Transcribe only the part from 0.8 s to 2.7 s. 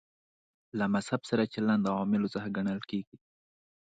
مذهب سره چلند عواملو څخه